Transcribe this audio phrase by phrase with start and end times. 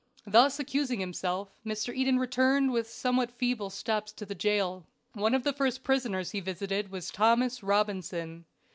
[0.25, 1.93] Thus accusing himself Mr.
[1.93, 4.87] Eden returned with somewhat feeble steps to the jail.
[5.13, 8.45] One of the first prisoners he visited was Thomas Robinson.